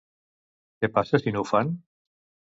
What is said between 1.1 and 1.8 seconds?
si no ho fan?